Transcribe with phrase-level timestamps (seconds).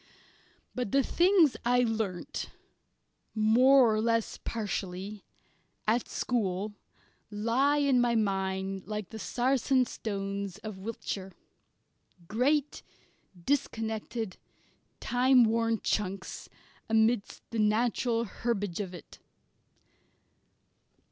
[0.73, 2.49] But the things I learnt,
[3.35, 5.23] more or less partially,
[5.87, 6.73] at school,
[7.29, 11.33] lie in my mind, like the "Sarsen" stones of Wiltshire
[12.27, 12.81] great,
[13.45, 14.37] disconnected,
[14.99, 16.49] time worn chunks
[16.89, 19.19] amidst the natural herbage of it.